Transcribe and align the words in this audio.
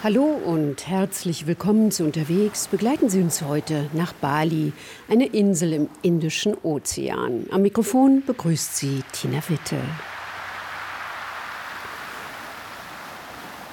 Hallo 0.00 0.26
und 0.26 0.86
herzlich 0.86 1.48
willkommen 1.48 1.90
zu 1.90 2.04
Unterwegs. 2.04 2.68
Begleiten 2.68 3.08
Sie 3.08 3.20
uns 3.20 3.42
heute 3.42 3.90
nach 3.94 4.12
Bali, 4.12 4.72
eine 5.08 5.26
Insel 5.26 5.72
im 5.72 5.88
Indischen 6.02 6.54
Ozean. 6.62 7.46
Am 7.50 7.62
Mikrofon 7.62 8.22
begrüßt 8.24 8.76
Sie 8.76 9.02
Tina 9.10 9.40
Witte. 9.48 9.76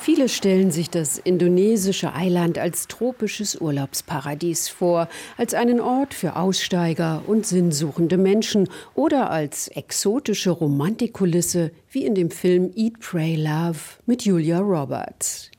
Viele 0.01 0.27
stellen 0.27 0.71
sich 0.71 0.89
das 0.89 1.19
indonesische 1.19 2.15
Eiland 2.15 2.57
als 2.57 2.87
tropisches 2.87 3.61
Urlaubsparadies 3.61 4.68
vor, 4.68 5.07
als 5.37 5.54
einen 5.54 5.79
Ort 5.79 6.15
für 6.15 6.37
Aussteiger 6.37 7.21
und 7.28 7.46
sinnsuchende 7.46 8.18
Menschen 8.18 8.68
oder 8.96 9.29
als 9.29 9.68
exotische 9.68 10.50
Romantikkulisse 10.50 11.69
wie 11.92 12.04
in 12.04 12.15
dem 12.15 12.32
Film 12.32 12.71
Eat, 12.75 13.00
Pray, 13.00 13.36
Love 13.36 13.78
mit 14.07 14.25
Julia 14.25 14.57
Roberts. 14.57 15.51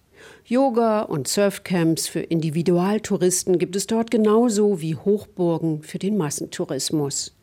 Yoga 0.48 1.02
und 1.02 1.27
Surfcamps 1.27 2.06
für 2.06 2.20
Individualtouristen 2.20 3.59
gibt 3.59 3.74
es 3.74 3.88
dort 3.88 4.12
genauso 4.12 4.80
wie 4.80 4.95
Hochburgen 4.95 5.82
für 5.82 5.98
den 5.98 6.16
Massentourismus. 6.16 7.35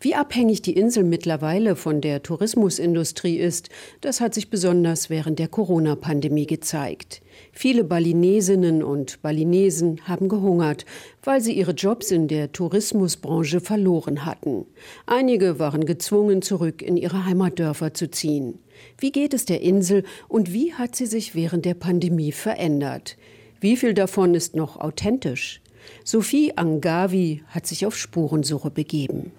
Wie 0.00 0.14
abhängig 0.14 0.62
die 0.62 0.74
Insel 0.74 1.04
mittlerweile 1.04 1.76
von 1.76 2.00
der 2.00 2.22
Tourismusindustrie 2.22 3.36
ist, 3.36 3.68
das 4.00 4.20
hat 4.20 4.34
sich 4.34 4.50
besonders 4.50 5.10
während 5.10 5.38
der 5.38 5.48
Corona-Pandemie 5.48 6.46
gezeigt. 6.46 7.22
Viele 7.52 7.84
Balinesinnen 7.84 8.82
und 8.82 9.22
Balinesen 9.22 10.00
haben 10.04 10.28
gehungert, 10.28 10.84
weil 11.22 11.40
sie 11.40 11.52
ihre 11.52 11.72
Jobs 11.72 12.10
in 12.10 12.28
der 12.28 12.52
Tourismusbranche 12.52 13.60
verloren 13.60 14.24
hatten. 14.24 14.66
Einige 15.06 15.58
waren 15.58 15.86
gezwungen, 15.86 16.42
zurück 16.42 16.82
in 16.82 16.96
ihre 16.96 17.24
Heimatdörfer 17.24 17.94
zu 17.94 18.10
ziehen. 18.10 18.58
Wie 18.98 19.12
geht 19.12 19.34
es 19.34 19.44
der 19.44 19.60
Insel 19.62 20.04
und 20.28 20.52
wie 20.52 20.74
hat 20.74 20.96
sie 20.96 21.06
sich 21.06 21.34
während 21.34 21.64
der 21.64 21.74
Pandemie 21.74 22.32
verändert? 22.32 23.16
Wie 23.60 23.76
viel 23.76 23.94
davon 23.94 24.34
ist 24.34 24.54
noch 24.54 24.78
authentisch? 24.78 25.60
Sophie 26.04 26.56
Angavi 26.56 27.42
hat 27.48 27.66
sich 27.66 27.86
auf 27.86 27.96
Spurensuche 27.96 28.70
begeben. 28.70 29.32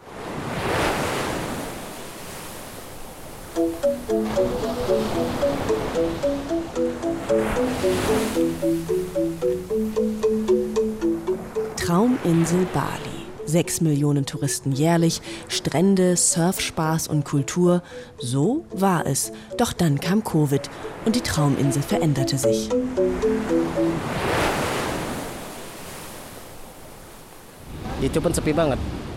Trauminsel 11.78 12.68
Bali. 12.73 13.18
Sechs 13.45 13.80
Millionen 13.80 14.25
Touristen 14.25 14.73
jährlich, 14.73 15.22
Strände, 15.48 16.18
Surfspaß 16.18 17.08
und 17.08 17.23
Kultur. 17.23 17.81
So 18.20 18.66
war 18.72 19.06
es. 19.06 19.31
Doch 19.58 19.72
dann 19.72 20.02
kam 20.02 20.23
Covid 20.23 20.70
und 21.06 21.16
die 21.16 21.22
Trauminsel 21.22 21.81
veränderte 21.81 22.38
sich. 22.38 22.70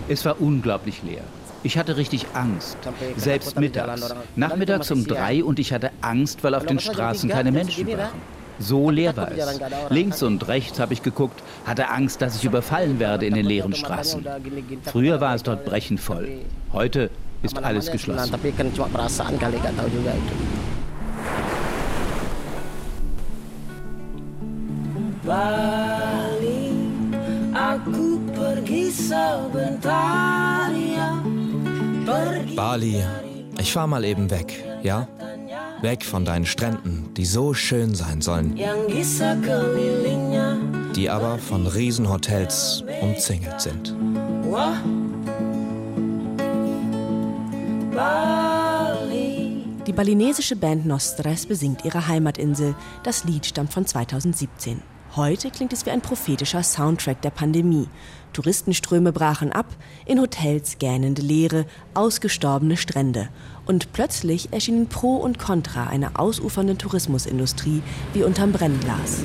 Es 0.08 0.24
war 0.24 0.40
unglaublich 0.40 1.02
leer. 1.02 1.22
Ich 1.62 1.76
hatte 1.76 1.96
richtig 1.96 2.26
Angst. 2.32 2.78
Selbst 3.16 3.58
mittags. 3.58 4.14
Nachmittags 4.36 4.90
um 4.90 5.06
drei 5.06 5.44
und 5.44 5.58
ich 5.58 5.72
hatte 5.72 5.90
Angst, 6.00 6.42
weil 6.42 6.54
auf 6.54 6.64
den 6.64 6.80
Straßen 6.80 7.28
keine 7.28 7.52
Menschen 7.52 7.86
waren. 7.86 8.08
So 8.58 8.90
leer 8.90 9.16
war 9.16 9.30
es. 9.32 9.60
Links 9.88 10.22
und 10.22 10.46
rechts 10.48 10.78
habe 10.80 10.92
ich 10.92 11.02
geguckt, 11.02 11.42
hatte 11.66 11.88
Angst, 11.88 12.20
dass 12.20 12.36
ich 12.36 12.44
überfallen 12.44 12.98
werde 12.98 13.26
in 13.26 13.34
den 13.34 13.46
leeren 13.46 13.74
Straßen. 13.74 14.26
Früher 14.84 15.20
war 15.20 15.34
es 15.34 15.42
dort 15.42 15.64
brechend 15.64 16.00
voll. 16.00 16.28
Heute 16.72 17.10
ist 17.42 17.58
alles 17.62 17.90
geschlossen. 17.90 18.34
Bali, 25.24 26.09
Bali, 32.56 33.02
ich 33.58 33.72
fahr 33.72 33.86
mal 33.86 34.04
eben 34.04 34.30
weg, 34.30 34.64
ja? 34.82 35.08
Weg 35.82 36.04
von 36.04 36.24
deinen 36.24 36.46
Stränden, 36.46 37.12
die 37.14 37.24
so 37.24 37.54
schön 37.54 37.94
sein 37.94 38.20
sollen, 38.20 38.54
die 40.94 41.10
aber 41.10 41.38
von 41.38 41.66
Riesenhotels 41.66 42.84
umzingelt 43.00 43.60
sind. 43.60 43.94
Die 49.86 49.92
balinesische 49.92 50.56
Band 50.56 50.86
Nostres 50.86 51.46
besingt 51.46 51.84
ihre 51.84 52.06
Heimatinsel. 52.06 52.76
Das 53.02 53.24
Lied 53.24 53.46
stammt 53.46 53.72
von 53.72 53.86
2017. 53.86 54.80
Heute 55.16 55.50
klingt 55.50 55.72
es 55.72 55.86
wie 55.86 55.90
ein 55.90 56.02
prophetischer 56.02 56.62
Soundtrack 56.62 57.20
der 57.20 57.30
Pandemie. 57.30 57.88
Touristenströme 58.32 59.12
brachen 59.12 59.50
ab, 59.50 59.66
in 60.06 60.20
Hotels 60.20 60.78
gähnende 60.78 61.20
Leere, 61.20 61.66
ausgestorbene 61.94 62.76
Strände. 62.76 63.28
Und 63.66 63.92
plötzlich 63.92 64.52
erschienen 64.52 64.86
Pro 64.86 65.16
und 65.16 65.40
Contra 65.40 65.88
einer 65.88 66.12
ausufernden 66.20 66.78
Tourismusindustrie 66.78 67.82
wie 68.12 68.22
unterm 68.22 68.52
Brennglas. 68.52 69.24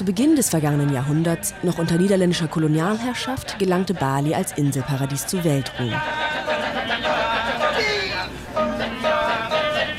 Zu 0.00 0.06
Beginn 0.06 0.34
des 0.34 0.48
vergangenen 0.48 0.94
Jahrhunderts, 0.94 1.52
noch 1.62 1.76
unter 1.76 1.98
niederländischer 1.98 2.48
Kolonialherrschaft, 2.48 3.58
gelangte 3.58 3.92
Bali 3.92 4.34
als 4.34 4.52
Inselparadies 4.52 5.26
zu 5.26 5.44
Weltruhm. 5.44 5.92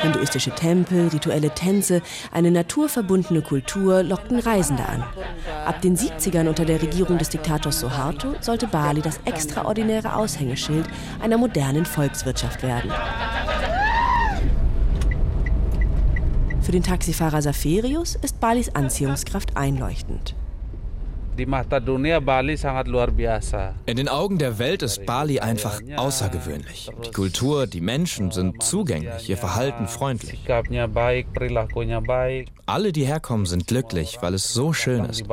Hinduistische 0.02 0.50
Tempel, 0.56 1.10
rituelle 1.10 1.52
Tänze, 1.52 2.02
eine 2.32 2.50
naturverbundene 2.50 3.44
Kultur 3.44 4.02
lockten 4.02 4.40
Reisende 4.40 4.84
an. 4.88 5.04
Ab 5.68 5.84
den 5.84 5.96
70ern 5.96 6.48
unter 6.48 6.66
der 6.66 6.82
Regierung 6.82 7.20
des 7.20 7.30
Diktators 7.30 7.82
Suharto 7.82 8.34
sollte 8.40 8.66
Bali 8.66 9.04
das 9.04 9.20
extraordinäre 9.26 10.16
Aushängeschild 10.16 10.88
einer 11.22 11.38
modernen 11.38 11.86
Volkswirtschaft 11.86 12.64
werden. 12.64 12.92
Für 16.62 16.72
den 16.72 16.84
Taxifahrer 16.84 17.42
Saferius 17.42 18.16
ist 18.22 18.40
Balis 18.40 18.70
Anziehungskraft 18.70 19.58
einleuchtend. 19.58 20.36
In 21.38 21.48
den 23.96 24.10
Augen 24.10 24.38
der 24.38 24.60
Welt 24.60 24.84
ist 24.84 25.06
Bali 25.06 25.40
einfach 25.40 25.82
außergewöhnlich. 25.96 26.92
Die 27.06 27.12
Kultur, 27.12 27.68
die 27.68 27.82
Menschen 27.82 28.32
sind 28.32 28.62
zugänglich, 28.62 29.30
ihr 29.30 29.38
Verhalten 29.38 29.88
freundlich. 29.88 30.42
Alle, 32.66 32.92
die 32.92 33.06
herkommen, 33.06 33.46
sind 33.46 33.68
glücklich, 33.68 34.18
weil 34.22 34.34
es 34.34 34.54
so 34.54 34.74
schön 34.74 35.06
ist. 35.06 35.24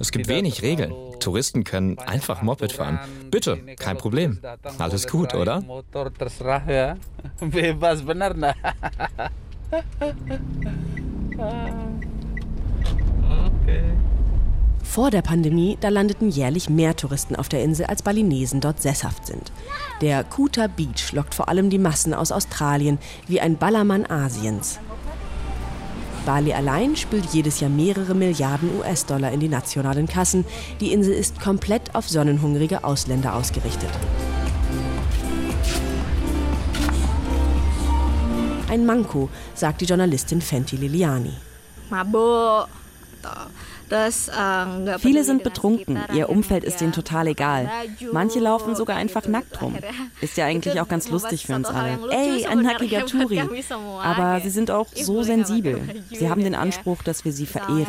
Es 0.00 0.10
gibt 0.10 0.28
wenig 0.28 0.62
Regeln. 0.62 0.92
Touristen 1.20 1.64
können 1.64 1.98
einfach 1.98 2.42
Moped 2.42 2.72
fahren. 2.72 2.98
Bitte, 3.30 3.58
kein 3.78 3.98
Problem. 3.98 4.40
Alles 4.78 5.06
gut, 5.06 5.34
oder? 5.34 5.62
Vor 14.82 15.10
der 15.10 15.22
Pandemie, 15.22 15.76
da 15.80 15.88
landeten 15.88 16.28
jährlich 16.28 16.70
mehr 16.70 16.94
Touristen 16.94 17.34
auf 17.34 17.48
der 17.48 17.64
Insel, 17.64 17.86
als 17.86 18.02
Balinesen 18.02 18.60
dort 18.60 18.80
sesshaft 18.80 19.26
sind. 19.26 19.50
Der 20.00 20.22
Kuta 20.22 20.68
Beach 20.68 21.12
lockt 21.12 21.34
vor 21.34 21.48
allem 21.48 21.68
die 21.68 21.78
Massen 21.78 22.14
aus 22.14 22.30
Australien 22.30 22.98
wie 23.26 23.40
ein 23.40 23.56
Ballermann 23.56 24.06
Asiens. 24.06 24.78
Bali 26.24 26.52
allein 26.52 26.96
spült 26.96 27.26
jedes 27.32 27.60
Jahr 27.60 27.70
mehrere 27.70 28.14
Milliarden 28.14 28.70
US-Dollar 28.78 29.32
in 29.32 29.40
die 29.40 29.48
nationalen 29.48 30.06
Kassen. 30.06 30.44
Die 30.80 30.92
Insel 30.92 31.12
ist 31.12 31.40
komplett 31.40 31.94
auf 31.94 32.08
sonnenhungrige 32.08 32.84
Ausländer 32.84 33.34
ausgerichtet. 33.34 33.90
Ein 38.74 38.86
Manko, 38.86 39.30
sagt 39.54 39.82
die 39.82 39.84
Journalistin 39.84 40.40
Fenty 40.40 40.74
Liliani. 40.74 41.32
Mabuk. 43.90 45.00
Viele 45.00 45.24
sind 45.24 45.42
betrunken, 45.42 45.98
ihr 46.14 46.28
Umfeld 46.28 46.64
ist 46.64 46.80
ihnen 46.80 46.92
total 46.92 47.28
egal. 47.28 47.70
Manche 48.12 48.40
laufen 48.40 48.74
sogar 48.74 48.96
einfach 48.96 49.26
nackt 49.26 49.60
rum. 49.60 49.76
Ist 50.20 50.36
ja 50.36 50.46
eigentlich 50.46 50.80
auch 50.80 50.88
ganz 50.88 51.10
lustig 51.10 51.46
für 51.46 51.54
uns 51.54 51.68
alle. 51.68 51.98
Ey, 52.10 52.46
ein 52.46 52.62
nackiger 52.62 53.06
Touri. 53.06 53.42
Aber 54.02 54.40
sie 54.40 54.50
sind 54.50 54.70
auch 54.70 54.86
so 54.94 55.22
sensibel. 55.22 55.80
Sie 56.10 56.28
haben 56.28 56.42
den 56.42 56.54
Anspruch, 56.54 57.02
dass 57.02 57.24
wir 57.24 57.32
sie 57.32 57.46
verehren. 57.46 57.86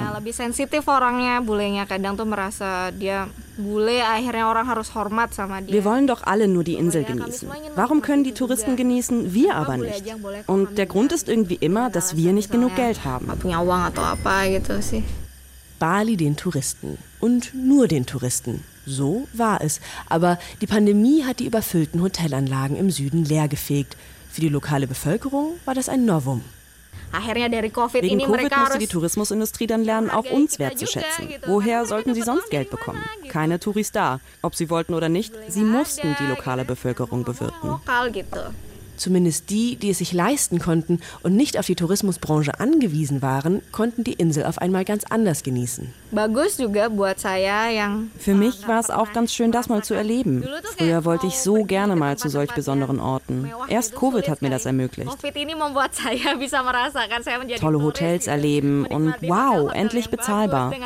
Wir 5.67 5.85
wollen 5.85 6.07
doch 6.07 6.23
alle 6.23 6.47
nur 6.47 6.63
die 6.63 6.73
Insel 6.73 7.03
genießen. 7.03 7.49
Warum 7.75 8.01
können 8.01 8.23
die 8.23 8.33
Touristen 8.33 8.75
genießen, 8.75 9.33
wir 9.33 9.55
aber 9.55 9.77
nicht? 9.77 10.03
Und 10.47 10.77
der 10.77 10.85
Grund 10.85 11.11
ist 11.11 11.29
irgendwie 11.29 11.55
immer, 11.55 11.89
dass 11.89 12.17
wir 12.17 12.33
nicht 12.33 12.51
genug 12.51 12.75
Geld 12.75 13.05
haben. 13.05 13.31
Bali 15.79 16.17
den 16.17 16.35
Touristen. 16.35 16.97
Und 17.19 17.53
nur 17.53 17.87
den 17.87 18.05
Touristen. 18.05 18.63
So 18.85 19.27
war 19.33 19.61
es. 19.61 19.81
Aber 20.07 20.37
die 20.61 20.67
Pandemie 20.67 21.23
hat 21.23 21.39
die 21.39 21.45
überfüllten 21.45 22.01
Hotelanlagen 22.01 22.77
im 22.77 22.91
Süden 22.91 23.25
leergefegt. 23.25 23.97
Für 24.31 24.41
die 24.41 24.49
lokale 24.49 24.87
Bevölkerung 24.87 25.53
war 25.65 25.73
das 25.73 25.89
ein 25.89 26.05
Novum. 26.05 26.43
Wegen 27.11 28.19
Covid 28.19 28.57
musste 28.57 28.77
die 28.77 28.87
Tourismusindustrie 28.87 29.67
dann 29.67 29.83
lernen, 29.83 30.09
auch 30.09 30.29
uns 30.29 30.59
wertzuschätzen. 30.59 31.29
Woher 31.45 31.85
sollten 31.85 32.13
sie 32.13 32.21
sonst 32.21 32.49
Geld 32.49 32.69
bekommen? 32.69 33.01
Keine 33.29 33.59
Touris 33.59 33.91
da. 33.91 34.19
Ob 34.41 34.55
sie 34.55 34.69
wollten 34.69 34.93
oder 34.93 35.07
nicht, 35.07 35.33
sie 35.47 35.63
mussten 35.63 36.15
die 36.19 36.25
lokale 36.25 36.65
Bevölkerung 36.65 37.23
bewirten. 37.23 37.79
Zumindest 38.97 39.49
die, 39.49 39.75
die 39.75 39.89
es 39.89 39.99
sich 39.99 40.13
leisten 40.13 40.59
konnten 40.59 40.99
und 41.23 41.35
nicht 41.35 41.57
auf 41.59 41.65
die 41.65 41.75
Tourismusbranche 41.75 42.59
angewiesen 42.59 43.21
waren, 43.21 43.61
konnten 43.71 44.03
die 44.03 44.13
Insel 44.13 44.45
auf 44.45 44.59
einmal 44.59 44.85
ganz 44.85 45.03
anders 45.09 45.43
genießen. 45.43 45.93
Für 48.17 48.33
mich 48.33 48.67
war 48.67 48.79
es 48.79 48.89
auch 48.89 49.11
ganz 49.13 49.33
schön, 49.33 49.51
das 49.51 49.69
mal 49.69 49.83
zu 49.83 49.93
erleben. 49.93 50.45
Früher 50.77 51.05
wollte 51.05 51.27
ich 51.27 51.39
so 51.39 51.63
gerne 51.63 51.95
mal 51.95 52.17
zu 52.17 52.29
solch 52.29 52.53
besonderen 52.53 52.99
Orten. 52.99 53.51
Erst 53.67 53.95
Covid 53.95 54.27
hat 54.29 54.41
mir 54.41 54.49
das 54.49 54.65
ermöglicht. 54.65 55.11
Tolle 57.59 57.81
Hotels 57.81 58.27
erleben 58.27 58.85
und 58.85 59.15
wow, 59.21 59.71
endlich 59.73 60.09
bezahlbar. 60.09 60.73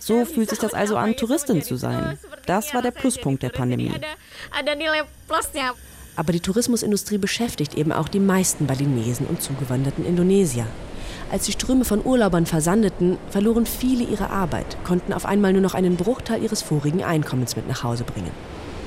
So 0.00 0.24
fühlt 0.24 0.50
sich 0.50 0.58
das 0.58 0.74
also 0.74 0.96
an, 0.96 1.16
Touristin 1.16 1.62
zu 1.62 1.76
sein. 1.76 2.18
Das 2.46 2.72
war 2.74 2.82
der 2.82 2.90
Pluspunkt 2.92 3.42
der 3.42 3.50
Pandemie. 3.50 3.92
Aber 6.16 6.32
die 6.32 6.40
Tourismusindustrie 6.40 7.18
beschäftigt 7.18 7.74
eben 7.74 7.92
auch 7.92 8.08
die 8.08 8.18
meisten 8.18 8.66
Balinesen 8.66 9.26
und 9.26 9.40
zugewanderten 9.40 10.04
Indonesier. 10.04 10.66
Als 11.30 11.44
die 11.44 11.52
Ströme 11.52 11.84
von 11.84 12.04
Urlaubern 12.04 12.46
versandeten, 12.46 13.18
verloren 13.30 13.66
viele 13.66 14.04
ihre 14.04 14.30
Arbeit, 14.30 14.78
konnten 14.84 15.12
auf 15.12 15.26
einmal 15.26 15.52
nur 15.52 15.62
noch 15.62 15.74
einen 15.74 15.96
Bruchteil 15.96 16.42
ihres 16.42 16.62
vorigen 16.62 17.04
Einkommens 17.04 17.54
mit 17.54 17.68
nach 17.68 17.84
Hause 17.84 18.04
bringen. 18.04 18.30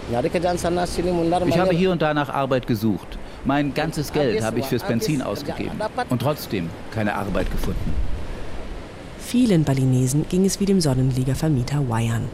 Ich 0.09 1.57
habe 1.57 1.73
hier 1.73 1.91
und 1.91 2.01
da 2.01 2.13
nach 2.13 2.29
Arbeit 2.29 2.67
gesucht. 2.67 3.17
Mein 3.45 3.73
ganzes 3.73 4.11
Geld 4.11 4.43
habe 4.43 4.59
ich 4.59 4.65
fürs 4.65 4.83
Benzin 4.83 5.21
ausgegeben 5.21 5.79
und 6.09 6.21
trotzdem 6.21 6.69
keine 6.93 7.15
Arbeit 7.15 7.49
gefunden. 7.51 7.93
Vielen 9.19 9.63
Balinesen 9.63 10.25
ging 10.27 10.45
es 10.45 10.59
wie 10.59 10.65
dem 10.65 10.81
Sonnenliga-Vermieter 10.81 11.88
Wayan. 11.88 12.27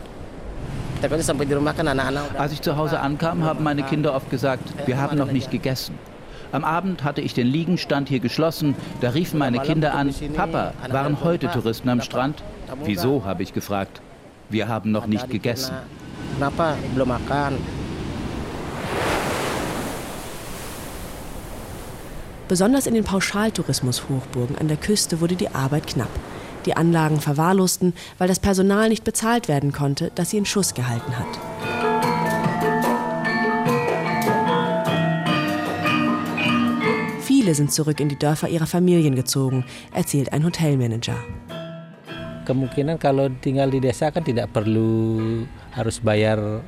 Als 2.38 2.53
ich 2.53 2.61
zu 2.61 2.75
Hause 2.77 2.99
ankam, 2.99 3.44
haben 3.44 3.63
meine 3.63 3.83
Kinder 3.83 4.15
oft 4.15 4.29
gesagt, 4.29 4.63
wir 4.88 4.99
haben 4.99 5.17
noch 5.17 5.31
nicht 5.31 5.51
gegessen. 5.51 5.97
Am 6.51 6.63
Abend 6.63 7.03
hatte 7.03 7.21
ich 7.21 7.33
den 7.33 7.47
Liegenstand 7.47 8.09
hier 8.09 8.19
geschlossen. 8.19 8.75
Da 9.01 9.09
riefen 9.09 9.38
meine 9.38 9.59
Kinder 9.59 9.94
an, 9.94 10.13
Papa, 10.33 10.73
waren 10.89 11.23
heute 11.23 11.49
Touristen 11.49 11.89
am 11.89 12.01
Strand? 12.01 12.41
Wieso, 12.83 13.25
habe 13.25 13.44
ich 13.44 13.53
gefragt. 13.53 14.01
Wir 14.49 14.67
haben 14.67 14.91
noch 14.91 15.07
nicht 15.07 15.29
gegessen. 15.29 15.73
Besonders 22.47 22.88
in 22.88 22.94
den 22.94 23.03
Pauschaltourismus-Hochburgen 23.03 24.57
an 24.57 24.69
der 24.69 24.77
Küste 24.77 25.19
wurde 25.19 25.35
die 25.35 25.49
Arbeit 25.49 25.85
knapp 25.88 26.09
die 26.68 26.75
Anlagen 26.75 27.19
verwahrlosten, 27.22 27.94
weil 28.19 28.28
das 28.28 28.40
Personal 28.40 28.90
nicht 28.90 29.04
bezahlt 29.04 29.48
werden 29.48 29.72
konnte, 29.72 30.12
das 30.14 30.30
sie 30.30 30.38
in 30.38 30.46
Schuss 30.46 30.74
gehalten 30.75 31.18
hat. 31.18 31.31
Viele 37.24 37.56
sind 37.56 37.72
zurück 37.72 38.00
in 38.00 38.10
die 38.10 38.19
Dörfer 38.19 38.50
ihrer 38.50 38.68
Familien 38.68 39.16
gezogen, 39.16 39.64
erzählt 39.94 40.34
ein 40.34 40.44
Hotelmanager. 40.44 41.16
Kemungkinan 42.48 42.96
kalau 42.96 43.28
tinggal 43.44 43.68
di 43.68 43.84
desa 43.84 44.08
kan 44.08 44.24
tidak 44.24 44.56
perlu 44.56 45.44
harus 45.75 46.00
bayar 46.00 46.64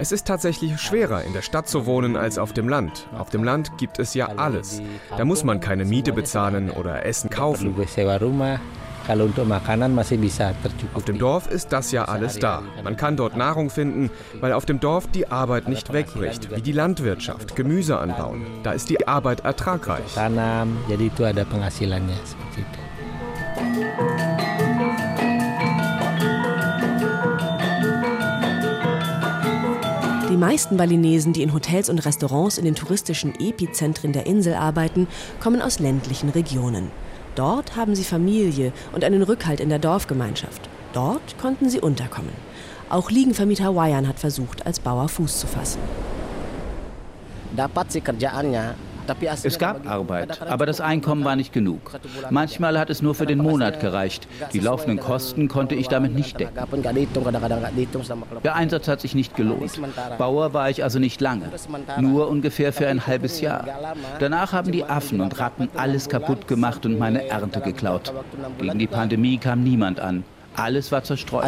es 0.00 0.12
ist 0.12 0.26
tatsächlich 0.26 0.78
schwerer, 0.80 1.22
in 1.24 1.32
der 1.32 1.42
Stadt 1.42 1.68
zu 1.68 1.86
wohnen 1.86 2.16
als 2.16 2.38
auf 2.38 2.52
dem 2.52 2.68
Land. 2.68 3.06
Auf 3.16 3.30
dem 3.30 3.44
Land 3.44 3.78
gibt 3.78 3.98
es 3.98 4.14
ja 4.14 4.26
alles. 4.36 4.82
Da 5.16 5.24
muss 5.24 5.44
man 5.44 5.60
keine 5.60 5.84
Miete 5.84 6.12
bezahlen 6.12 6.70
oder 6.70 7.04
Essen 7.06 7.30
kaufen. 7.30 7.74
Auf 10.94 11.04
dem 11.04 11.18
Dorf 11.18 11.50
ist 11.50 11.72
das 11.72 11.90
ja 11.90 12.04
alles 12.04 12.38
da. 12.38 12.62
Man 12.84 12.96
kann 12.96 13.16
dort 13.16 13.36
Nahrung 13.36 13.70
finden, 13.70 14.10
weil 14.40 14.52
auf 14.52 14.66
dem 14.66 14.78
Dorf 14.80 15.06
die 15.08 15.28
Arbeit 15.28 15.68
nicht 15.68 15.92
wegbricht, 15.92 16.54
wie 16.54 16.62
die 16.62 16.72
Landwirtschaft, 16.72 17.56
Gemüse 17.56 17.98
anbauen. 17.98 18.46
Da 18.62 18.72
ist 18.72 18.88
die 18.90 19.08
Arbeit 19.08 19.40
ertragreich. 19.40 20.14
Meisten 30.40 30.76
Balinesen, 30.76 31.32
die 31.32 31.42
in 31.42 31.54
Hotels 31.54 31.88
und 31.88 32.04
Restaurants 32.04 32.58
in 32.58 32.64
den 32.64 32.74
touristischen 32.74 33.38
Epizentren 33.38 34.12
der 34.12 34.26
Insel 34.26 34.54
arbeiten, 34.54 35.06
kommen 35.38 35.62
aus 35.62 35.78
ländlichen 35.78 36.30
Regionen. 36.30 36.90
Dort 37.36 37.76
haben 37.76 37.94
sie 37.94 38.02
Familie 38.02 38.72
und 38.92 39.04
einen 39.04 39.22
Rückhalt 39.22 39.60
in 39.60 39.68
der 39.68 39.78
Dorfgemeinschaft. 39.78 40.68
Dort 40.92 41.38
konnten 41.38 41.70
sie 41.70 41.80
unterkommen. 41.80 42.32
Auch 42.88 43.10
Liegenvermieter 43.10 43.76
Wayan 43.76 44.08
hat 44.08 44.18
versucht, 44.18 44.66
als 44.66 44.80
Bauer 44.80 45.08
Fuß 45.08 45.38
zu 45.38 45.46
fassen. 45.46 45.78
Es 49.42 49.58
gab 49.58 49.86
Arbeit, 49.86 50.40
aber 50.42 50.66
das 50.66 50.80
Einkommen 50.80 51.24
war 51.24 51.36
nicht 51.36 51.52
genug. 51.52 51.98
Manchmal 52.30 52.78
hat 52.78 52.90
es 52.90 53.02
nur 53.02 53.14
für 53.14 53.26
den 53.26 53.38
Monat 53.38 53.80
gereicht. 53.80 54.26
Die 54.52 54.60
laufenden 54.60 54.98
Kosten 54.98 55.48
konnte 55.48 55.74
ich 55.74 55.88
damit 55.88 56.14
nicht 56.14 56.38
decken. 56.38 56.54
Der 58.44 58.54
Einsatz 58.54 58.88
hat 58.88 59.00
sich 59.00 59.14
nicht 59.14 59.36
gelohnt. 59.36 59.80
Bauer 60.18 60.54
war 60.54 60.70
ich 60.70 60.82
also 60.82 60.98
nicht 60.98 61.20
lange, 61.20 61.50
nur 61.98 62.28
ungefähr 62.28 62.72
für 62.72 62.88
ein 62.88 63.06
halbes 63.06 63.40
Jahr. 63.40 63.66
Danach 64.18 64.52
haben 64.52 64.72
die 64.72 64.84
Affen 64.84 65.20
und 65.20 65.38
Ratten 65.38 65.68
alles 65.76 66.08
kaputt 66.08 66.46
gemacht 66.48 66.86
und 66.86 66.98
meine 66.98 67.28
Ernte 67.28 67.60
geklaut. 67.60 68.12
Gegen 68.58 68.78
die 68.78 68.86
Pandemie 68.86 69.38
kam 69.38 69.62
niemand 69.62 70.00
an. 70.00 70.24
Alles 70.56 70.92
war 70.92 71.02
zerstreut. 71.02 71.44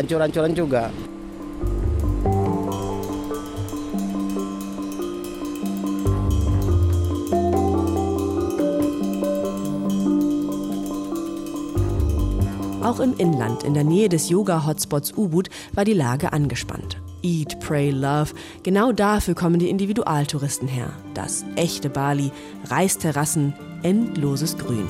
Auch 12.82 12.98
im 12.98 13.14
Inland, 13.16 13.62
in 13.62 13.74
der 13.74 13.84
Nähe 13.84 14.08
des 14.08 14.28
Yoga-Hotspots 14.28 15.12
Ubud, 15.16 15.48
war 15.72 15.84
die 15.84 15.92
Lage 15.92 16.32
angespannt. 16.32 17.00
Eat, 17.22 17.60
Pray, 17.60 17.90
Love. 17.90 18.32
Genau 18.64 18.90
dafür 18.90 19.34
kommen 19.34 19.60
die 19.60 19.70
Individualtouristen 19.70 20.66
her. 20.66 20.90
Das 21.14 21.44
echte 21.54 21.88
Bali, 21.88 22.32
Reisterrassen, 22.68 23.54
endloses 23.84 24.58
Grün. 24.58 24.88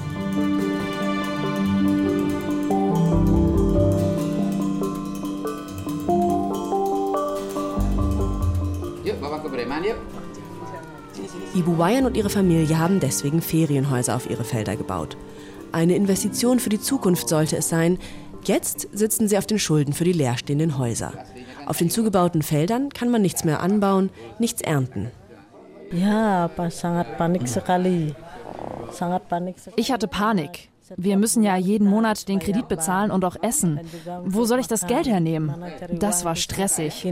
Ibu 11.54 11.76
Wayan 11.76 12.06
und 12.06 12.16
ihre 12.16 12.30
Familie 12.30 12.78
haben 12.78 12.98
deswegen 12.98 13.42
Ferienhäuser 13.42 14.16
auf 14.16 14.30
ihre 14.30 14.44
Felder 14.44 14.76
gebaut. 14.76 15.18
Eine 15.72 15.96
Investition 15.96 16.60
für 16.60 16.68
die 16.68 16.80
Zukunft 16.80 17.28
sollte 17.28 17.56
es 17.56 17.68
sein. 17.68 17.98
Jetzt 18.44 18.88
sitzen 18.92 19.28
sie 19.28 19.38
auf 19.38 19.46
den 19.46 19.58
Schulden 19.58 19.92
für 19.92 20.04
die 20.04 20.12
leerstehenden 20.12 20.78
Häuser. 20.78 21.12
Auf 21.66 21.78
den 21.78 21.90
zugebauten 21.90 22.42
Feldern 22.42 22.90
kann 22.90 23.10
man 23.10 23.22
nichts 23.22 23.44
mehr 23.44 23.60
anbauen, 23.60 24.10
nichts 24.38 24.62
ernten. 24.62 25.10
Ja, 25.92 26.50
sangat 26.70 27.18
panik 27.18 27.48
sekali. 27.48 28.14
Ich 29.76 29.92
hatte 29.92 30.08
Panik. 30.08 30.68
Wir 30.96 31.16
müssen 31.16 31.42
ja 31.42 31.56
jeden 31.56 31.86
Monat 31.86 32.28
den 32.28 32.38
Kredit 32.38 32.68
bezahlen 32.68 33.10
und 33.10 33.24
auch 33.24 33.36
essen. 33.42 33.80
Wo 34.24 34.44
soll 34.44 34.58
ich 34.60 34.66
das 34.66 34.86
Geld 34.86 35.06
hernehmen? 35.06 35.54
Das 35.98 36.24
war 36.24 36.36
stressig. 36.36 37.06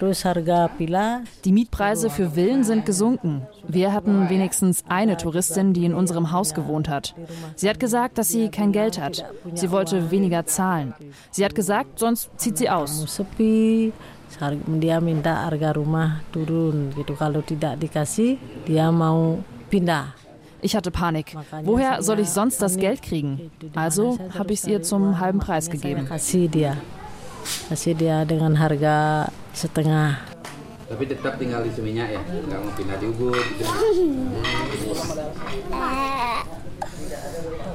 Die 0.00 1.52
Mietpreise 1.52 2.10
für 2.10 2.30
Villen 2.30 2.64
sind 2.64 2.86
gesunken. 2.86 3.42
Wir 3.66 3.92
hatten 3.92 4.28
wenigstens 4.30 4.84
eine 4.88 5.16
Touristin, 5.16 5.72
die 5.72 5.84
in 5.84 5.94
unserem 5.94 6.30
Haus 6.32 6.54
gewohnt 6.54 6.88
hat. 6.88 7.14
Sie 7.56 7.68
hat 7.68 7.80
gesagt, 7.80 8.18
dass 8.18 8.28
sie 8.28 8.48
kein 8.48 8.72
Geld 8.72 9.00
hat. 9.00 9.24
Sie 9.54 9.70
wollte 9.70 10.10
weniger 10.10 10.46
zahlen. 10.46 10.94
Sie 11.30 11.44
hat 11.44 11.54
gesagt, 11.54 11.98
sonst 11.98 12.30
zieht 12.36 12.58
sie 12.58 12.70
aus. 12.70 13.06
Dia 14.68 15.00
minta 15.00 15.48
harga 15.48 15.72
rumah 15.72 16.20
turun 16.32 16.92
gitu. 16.92 17.16
Kalau 17.16 17.40
tidak 17.40 17.80
dikasih, 17.80 18.36
dia 18.68 18.92
mau 18.92 19.40
pindah. 19.72 20.12
Ich 20.60 20.76
hatte 20.76 20.90
Panik. 20.90 21.34
Woher 21.62 22.02
soll 22.02 22.20
ich 22.20 22.28
sonst 22.28 22.60
das 22.60 22.76
Geld 22.76 23.00
kriegen? 23.02 23.50
Also 23.74 24.18
habe 24.36 24.52
ich 24.52 24.60
es 24.60 24.66
ihr 24.66 24.82
zum 24.82 25.18
halben 25.18 25.38
Preis 25.38 25.70
gegeben. 25.70 26.08
Kasih 27.68 27.94
dia 27.96 28.24
dengan 28.24 28.56
harga 28.56 29.28
setengah. 29.52 30.24
Tapi 30.88 31.04
tetap 31.04 31.36
tinggal 31.36 31.60
di 31.60 31.70
Seminyak 31.70 32.08
ya, 32.08 32.20
nggak 32.24 32.60
mau 32.64 32.72
pindah 32.72 32.96
di 32.96 33.06
Ubud. 33.12 33.44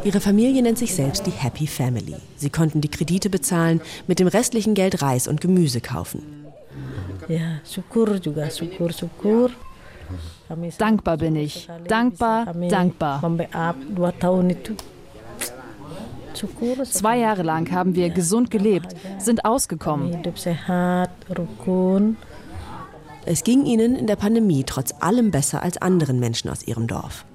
Ihre 0.03 0.19
Familie 0.19 0.61
nennt 0.61 0.77
sich 0.77 0.93
selbst 0.93 1.25
die 1.25 1.31
Happy 1.31 1.67
Family. 1.67 2.17
Sie 2.35 2.49
konnten 2.49 2.81
die 2.81 2.89
Kredite 2.89 3.29
bezahlen, 3.29 3.79
mit 4.07 4.19
dem 4.19 4.27
restlichen 4.27 4.73
Geld 4.73 5.01
Reis 5.01 5.27
und 5.27 5.39
Gemüse 5.39 5.79
kaufen. 5.79 6.43
Ja, 7.29 7.61
syukur 7.63 8.19
juga, 8.19 8.49
syukur, 8.49 8.91
syukur. 8.91 9.51
Dankbar 10.77 11.17
bin 11.17 11.35
ich. 11.37 11.69
Dankbar, 11.87 12.51
dankbar. 12.69 13.21
Zwei 16.33 17.17
Jahre 17.19 17.43
lang 17.43 17.71
haben 17.71 17.95
wir 17.95 18.09
gesund 18.09 18.51
gelebt, 18.51 18.95
sind 19.17 19.45
ausgekommen. 19.45 20.23
Es 23.25 23.43
ging 23.43 23.65
ihnen 23.65 23.95
in 23.95 24.07
der 24.07 24.17
Pandemie 24.17 24.63
trotz 24.65 24.93
allem 24.99 25.31
besser 25.31 25.63
als 25.63 25.77
anderen 25.77 26.19
Menschen 26.19 26.49
aus 26.49 26.63
ihrem 26.67 26.87
Dorf. 26.87 27.25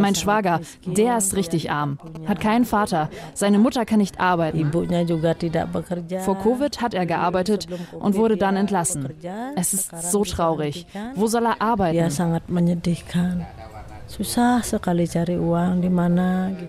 Mein 0.00 0.14
Schwager, 0.14 0.60
der 0.86 1.18
ist 1.18 1.36
richtig 1.36 1.70
arm, 1.70 1.98
hat 2.26 2.40
keinen 2.40 2.64
Vater, 2.64 3.10
seine 3.34 3.58
Mutter 3.58 3.84
kann 3.84 3.98
nicht 3.98 4.18
arbeiten. 4.18 4.72
Vor 4.72 6.38
Covid 6.38 6.80
hat 6.80 6.94
er 6.94 7.04
gearbeitet 7.04 7.66
und 7.92 8.14
wurde 8.16 8.38
dann 8.38 8.56
entlassen. 8.56 9.10
Es 9.54 9.74
ist 9.74 10.10
so 10.10 10.24
traurig. 10.24 10.86
Wo 11.14 11.26
soll 11.26 11.44
er 11.44 11.60
arbeiten? 11.60 11.96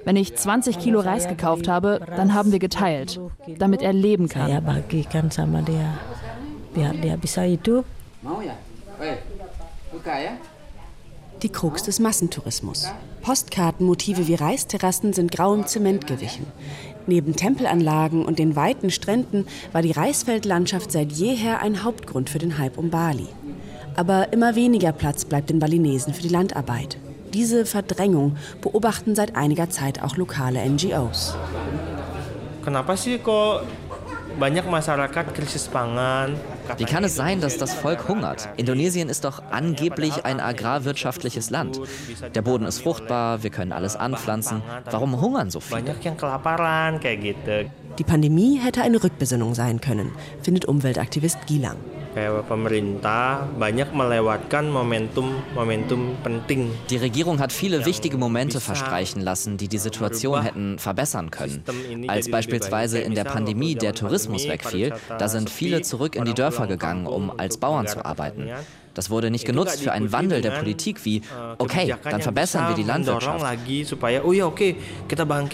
Wenn 0.05 0.15
ich 0.15 0.35
20 0.35 0.79
Kilo 0.79 0.99
Reis 0.99 1.27
gekauft 1.27 1.67
habe, 1.67 2.01
dann 2.15 2.33
haben 2.33 2.51
wir 2.51 2.59
geteilt, 2.59 3.19
damit 3.59 3.81
er 3.81 3.93
leben 3.93 4.27
kann. 4.27 4.49
Die 11.43 11.49
Krux 11.49 11.83
des 11.83 11.99
Massentourismus. 11.99 12.91
Postkartenmotive 13.21 14.27
wie 14.27 14.33
Reisterrassen 14.33 15.13
sind 15.13 15.31
grauem 15.31 15.67
Zement 15.67 16.07
gewichen. 16.07 16.47
Neben 17.05 17.35
Tempelanlagen 17.35 18.25
und 18.25 18.39
den 18.39 18.55
weiten 18.55 18.89
Stränden 18.89 19.45
war 19.71 19.83
die 19.83 19.91
Reisfeldlandschaft 19.91 20.91
seit 20.91 21.11
jeher 21.11 21.61
ein 21.61 21.83
Hauptgrund 21.83 22.31
für 22.31 22.39
den 22.39 22.57
Hype 22.57 22.77
um 22.77 22.89
Bali. 22.89 23.27
Aber 23.95 24.33
immer 24.33 24.55
weniger 24.55 24.91
Platz 24.91 25.25
bleibt 25.25 25.49
den 25.51 25.59
Balinesen 25.59 26.13
für 26.13 26.21
die 26.23 26.29
Landarbeit. 26.29 26.97
Diese 27.33 27.65
Verdrängung 27.65 28.37
beobachten 28.61 29.15
seit 29.15 29.35
einiger 29.35 29.69
Zeit 29.69 30.01
auch 30.01 30.17
lokale 30.17 30.59
NGOs. 30.67 31.35
Wie 36.77 36.85
kann 36.85 37.03
es 37.03 37.15
sein, 37.15 37.41
dass 37.41 37.57
das 37.57 37.73
Volk 37.73 38.07
hungert? 38.07 38.49
Indonesien 38.57 39.09
ist 39.09 39.23
doch 39.23 39.41
angeblich 39.51 40.25
ein 40.25 40.39
agrarwirtschaftliches 40.39 41.49
Land. 41.49 41.79
Der 42.35 42.41
Boden 42.41 42.65
ist 42.65 42.79
fruchtbar, 42.81 43.43
wir 43.43 43.49
können 43.49 43.71
alles 43.71 43.95
anpflanzen. 43.95 44.61
Warum 44.91 45.19
hungern 45.21 45.49
so 45.49 45.59
viele? 45.59 45.95
Die 47.97 48.03
Pandemie 48.03 48.59
hätte 48.59 48.81
eine 48.81 49.03
Rückbesinnung 49.03 49.55
sein 49.55 49.81
können, 49.81 50.11
findet 50.43 50.65
Umweltaktivist 50.65 51.47
Gilang. 51.47 51.77
Die 56.89 56.97
Regierung 56.97 57.39
hat 57.39 57.51
viele 57.51 57.85
wichtige 57.85 58.17
Momente 58.17 58.59
verstreichen 58.59 59.21
lassen, 59.21 59.57
die 59.57 59.67
die 59.67 59.77
Situation 59.77 60.41
hätten 60.41 60.79
verbessern 60.79 61.29
können. 61.29 61.63
Als 62.07 62.31
beispielsweise 62.31 62.99
in 62.99 63.13
der 63.13 63.23
Pandemie 63.23 63.75
der 63.75 63.93
Tourismus 63.93 64.47
wegfiel, 64.47 64.93
da 65.19 65.27
sind 65.27 65.49
viele 65.49 65.83
zurück 65.83 66.15
in 66.15 66.25
die 66.25 66.33
Dörfer 66.33 66.65
gegangen, 66.65 67.05
um 67.05 67.31
als 67.37 67.57
Bauern 67.57 67.87
zu 67.87 68.03
arbeiten. 68.03 68.49
Das 68.97 69.11
wurde 69.11 69.29
nicht 69.29 69.45
genutzt 69.45 69.79
für 69.79 69.91
einen 69.91 70.11
Wandel 70.11 70.41
der 70.41 70.49
Politik 70.49 71.05
wie, 71.05 71.21
okay, 71.59 71.93
dann 72.03 72.19
verbessern 72.19 72.69
wir 72.69 72.75
die 72.75 72.81
Landwirtschaft. 72.81 73.45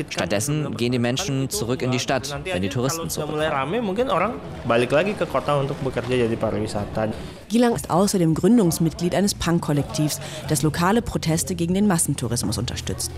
Stattdessen 0.10 0.78
gehen 0.78 0.94
die 0.94 1.00
Menschen 1.00 1.50
zurück 1.50 1.82
in 1.82 1.92
die 1.92 2.00
Stadt, 2.00 2.40
wenn 2.46 2.62
die 2.62 2.70
Touristen 2.70 3.10
zurückkommen. 3.10 3.42
Gilang 7.50 7.76
ist 7.76 7.90
außerdem 7.90 8.34
Gründungsmitglied 8.34 9.14
eines 9.14 9.36
Punk-Kollektivs, 9.36 10.22
das 10.48 10.62
lokale 10.62 11.02
Proteste 11.02 11.54
gegen 11.56 11.74
den 11.74 11.86
Massentourismus 11.86 12.58
unterstützt. 12.58 13.12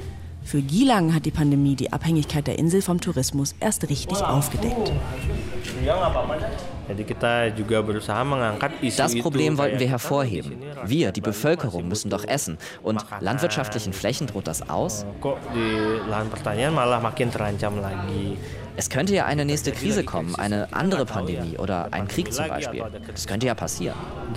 Für 0.45 0.61
Gilang 0.61 1.13
hat 1.15 1.25
die 1.25 1.31
Pandemie 1.31 1.75
die 1.75 1.91
Abhängigkeit 1.91 2.45
der 2.45 2.59
Insel 2.59 2.83
vom 2.83 3.01
Tourismus 3.01 3.55
erst 3.59 3.89
richtig 3.89 4.19
aufgedeckt. 4.19 4.91
Das 8.95 9.19
Problem 9.19 9.57
wollten 9.57 9.79
wir 9.79 9.87
hervorheben. 9.87 10.57
Wir, 10.85 11.11
die 11.11 11.21
Bevölkerung, 11.21 11.87
müssen 11.87 12.11
doch 12.11 12.23
essen. 12.23 12.59
Und 12.83 13.03
landwirtschaftlichen 13.21 13.91
Flächen 13.91 14.27
droht 14.27 14.45
das 14.45 14.69
aus? 14.69 15.03
Es 18.77 18.89
könnte 18.89 19.13
ja 19.15 19.25
eine 19.25 19.45
nächste 19.45 19.71
Krise 19.71 20.03
kommen, 20.03 20.35
eine 20.35 20.67
andere 20.71 21.05
Pandemie 21.05 21.57
oder 21.57 21.87
ein 21.91 22.07
Krieg 22.07 22.33
zum 22.33 22.47
Beispiel. 22.47 22.83
Das 23.07 23.25
könnte 23.25 23.47
ja 23.47 23.55
passieren. 23.55 23.95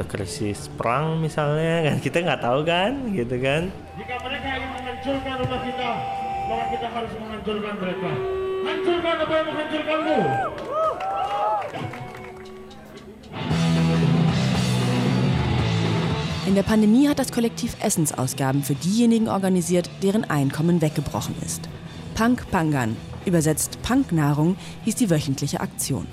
In 16.46 16.54
der 16.54 16.62
Pandemie 16.62 17.08
hat 17.08 17.18
das 17.18 17.30
Kollektiv 17.30 17.76
Essensausgaben 17.82 18.62
für 18.62 18.74
diejenigen 18.74 19.28
organisiert, 19.28 19.90
deren 20.02 20.24
Einkommen 20.24 20.80
weggebrochen 20.80 21.34
ist. 21.44 21.68
Punk 22.14 22.50
Pangan, 22.50 22.96
übersetzt 23.28 23.80
Punknahrung, 23.82 24.56
hieß 24.84 24.96
die 24.96 25.10
wöchentliche 25.10 25.60
Aktion. 25.60 26.06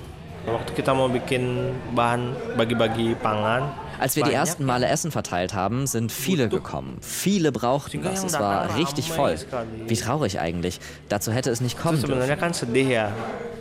Als 3.98 4.16
wir 4.16 4.24
die 4.24 4.32
ersten 4.32 4.64
Male 4.64 4.86
Essen 4.86 5.10
verteilt 5.10 5.54
haben, 5.54 5.86
sind 5.86 6.12
viele 6.12 6.48
gekommen. 6.48 6.98
Viele 7.00 7.50
brauchten 7.50 8.02
das. 8.02 8.22
Es 8.22 8.34
war 8.34 8.76
richtig 8.76 9.10
voll. 9.10 9.36
Wie 9.86 9.96
traurig 9.96 10.38
eigentlich. 10.38 10.78
Dazu 11.08 11.32
hätte 11.32 11.50
es 11.50 11.60
nicht 11.60 11.78
kommen 11.78 12.00
dürfen. 12.00 12.38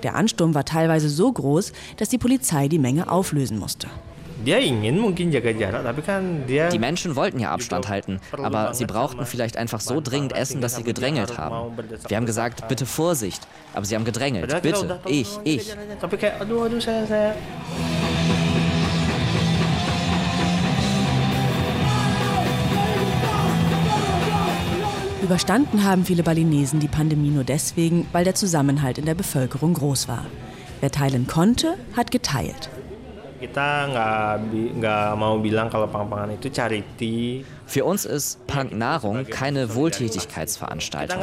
Der 0.03 0.15
Ansturm 0.15 0.53
war 0.53 0.65
teilweise 0.65 1.09
so 1.09 1.31
groß, 1.31 1.71
dass 1.97 2.09
die 2.09 2.17
Polizei 2.17 2.67
die 2.67 2.79
Menge 2.79 3.09
auflösen 3.09 3.57
musste. 3.57 3.88
Die 6.71 6.79
Menschen 6.79 7.15
wollten 7.15 7.39
ja 7.39 7.51
Abstand 7.51 7.87
halten, 7.87 8.19
aber 8.37 8.73
sie 8.73 8.85
brauchten 8.85 9.25
vielleicht 9.25 9.57
einfach 9.57 9.79
so 9.79 10.01
dringend 10.01 10.33
Essen, 10.33 10.61
dass 10.61 10.75
sie 10.75 10.83
gedrängelt 10.83 11.37
haben. 11.37 11.77
Wir 12.07 12.17
haben 12.17 12.25
gesagt, 12.25 12.67
bitte 12.67 12.85
Vorsicht, 12.85 13.47
aber 13.73 13.85
sie 13.85 13.95
haben 13.95 14.05
gedrängelt. 14.05 14.61
Bitte, 14.61 14.99
ich, 15.05 15.39
ich. 15.43 15.75
Überstanden 25.25 25.83
haben 25.83 26.05
viele 26.05 26.21
Balinesen 26.21 26.79
die 26.79 26.87
Pandemie 26.87 27.31
nur 27.31 27.43
deswegen, 27.43 28.05
weil 28.11 28.23
der 28.23 28.35
Zusammenhalt 28.35 28.99
in 28.99 29.05
der 29.05 29.15
Bevölkerung 29.15 29.73
groß 29.73 30.07
war. 30.07 30.23
Wer 30.81 30.91
teilen 30.91 31.25
konnte, 31.25 31.77
hat 31.95 32.11
geteilt. 32.11 32.69
Für 37.67 37.85
uns 37.85 38.05
ist 38.05 38.47
Punk 38.47 38.73
Nahrung 38.73 39.25
keine 39.25 39.75
Wohltätigkeitsveranstaltung. 39.75 41.19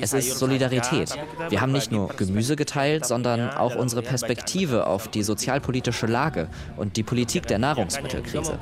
Es 0.00 0.12
ist 0.12 0.38
Solidarität. 0.38 1.18
Wir 1.48 1.60
haben 1.60 1.72
nicht 1.72 1.90
nur 1.90 2.08
Gemüse 2.08 2.56
geteilt, 2.56 3.06
sondern 3.06 3.50
auch 3.50 3.74
unsere 3.74 4.02
Perspektive 4.02 4.86
auf 4.86 5.08
die 5.08 5.22
sozialpolitische 5.22 6.06
Lage 6.06 6.48
und 6.76 6.96
die 6.96 7.02
Politik 7.02 7.46
der 7.46 7.58
Nahrungsmittelkrise. 7.58 8.58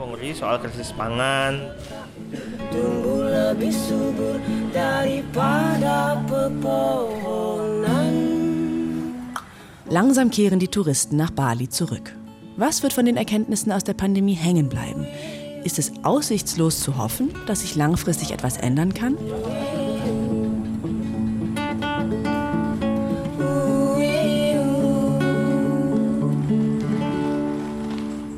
Langsam 9.91 10.31
kehren 10.31 10.59
die 10.59 10.69
Touristen 10.69 11.17
nach 11.17 11.31
Bali 11.31 11.69
zurück. 11.69 12.15
Was 12.57 12.85
wird 12.85 12.93
von 12.93 13.05
den 13.05 13.17
Erkenntnissen 13.17 13.73
aus 13.73 13.83
der 13.83 13.95
Pandemie 13.95 14.35
hängen 14.35 14.69
bleiben? 14.69 15.07
Ist 15.65 15.81
es 15.81 15.93
aussichtslos 16.05 16.79
zu 16.81 16.97
hoffen, 16.97 17.35
dass 17.47 17.63
sich 17.63 17.75
langfristig 17.75 18.31
etwas 18.31 18.59
ändern 18.59 18.95
kann? 18.95 19.17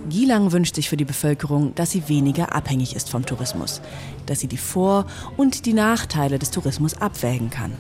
Gilang 0.09 0.51
wünscht 0.51 0.77
sich 0.77 0.89
für 0.89 0.97
die 0.97 1.05
Bevölkerung, 1.05 1.75
dass 1.75 1.91
sie 1.91 2.09
weniger 2.09 2.55
abhängig 2.55 2.97
ist 2.97 3.11
vom 3.11 3.27
Tourismus, 3.27 3.83
dass 4.25 4.41
sie 4.41 4.49
die 4.49 4.57
Vor- 4.57 5.05
und 5.37 5.67
die 5.67 5.75
Nachteile 5.75 6.39
des 6.39 6.51
Tourismus 6.51 6.95
abwägen 6.95 7.51
kann. 7.51 7.73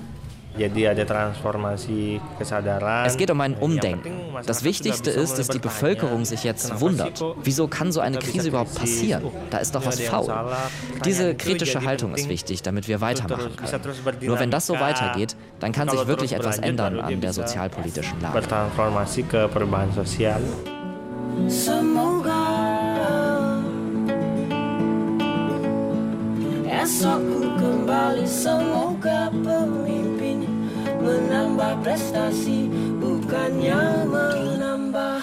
Es 3.04 3.16
geht 3.16 3.30
um 3.30 3.40
ein 3.40 3.54
Umdenken. 3.54 4.12
Das 4.46 4.64
Wichtigste 4.64 5.10
ist, 5.10 5.38
dass 5.38 5.48
die 5.48 5.58
Bevölkerung 5.58 6.24
sich 6.24 6.44
jetzt 6.44 6.80
wundert. 6.80 7.22
Wieso 7.42 7.68
kann 7.68 7.92
so 7.92 8.00
eine 8.00 8.18
Krise 8.18 8.48
überhaupt 8.48 8.74
passieren? 8.74 9.24
Da 9.50 9.58
ist 9.58 9.74
doch 9.74 9.84
was 9.84 10.00
faul. 10.00 10.32
Diese 11.04 11.34
kritische 11.34 11.84
Haltung 11.84 12.14
ist 12.14 12.28
wichtig, 12.28 12.62
damit 12.62 12.88
wir 12.88 13.00
weitermachen 13.00 13.54
können. 13.56 13.80
Nur 14.22 14.38
wenn 14.38 14.50
das 14.50 14.66
so 14.66 14.74
weitergeht, 14.80 15.36
dann 15.60 15.72
kann 15.72 15.88
sich 15.88 16.06
wirklich 16.06 16.32
etwas 16.32 16.58
ändern 16.58 17.00
an 17.00 17.20
der 17.20 17.32
sozialpolitischen 17.32 18.20
Lage. 18.20 18.42
Semoga 21.48 22.46
esok 26.86 27.20
ku 27.28 27.44
kembali 27.60 28.24
semoga 28.24 29.28
pemimpin 29.44 30.15
menambah 31.06 31.86
prestasi 31.86 32.66
bukannya 32.98 34.10
menambah 34.10 35.22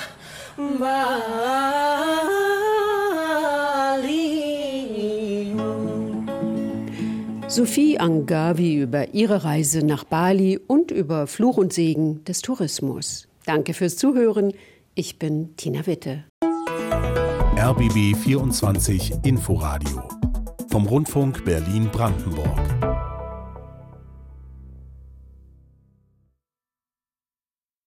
Sophie 7.47 7.99
Angavi 7.99 8.77
über 8.77 9.13
ihre 9.13 9.43
Reise 9.43 9.85
nach 9.85 10.05
Bali 10.05 10.57
und 10.57 10.89
über 10.89 11.27
Fluch 11.27 11.57
und 11.57 11.71
Segen 11.71 12.23
des 12.25 12.41
Tourismus. 12.41 13.27
Danke 13.45 13.75
fürs 13.75 13.95
Zuhören. 13.95 14.53
Ich 14.95 15.19
bin 15.19 15.55
Tina 15.55 15.85
Witte. 15.85 16.23
RBB 17.55 18.17
24 18.17 19.13
Inforadio 19.23 20.01
vom 20.69 20.87
Rundfunk 20.87 21.45
Berlin-Brandenburg. 21.45 22.92